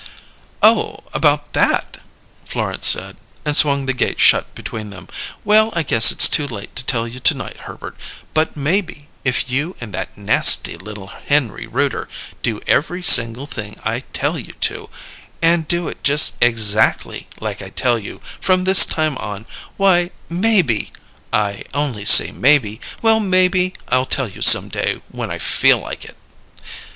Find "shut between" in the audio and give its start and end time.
4.19-4.89